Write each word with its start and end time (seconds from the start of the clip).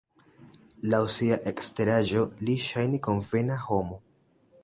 Laŭ 0.93 1.01
sia 1.15 1.35
eksteraĵo 1.51 2.25
li 2.49 2.57
ŝajnis 2.69 3.05
konvena 3.09 3.61
homo. 3.69 4.01